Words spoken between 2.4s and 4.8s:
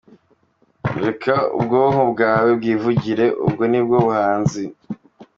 bwivugire, ubwo nibwo buhanzi.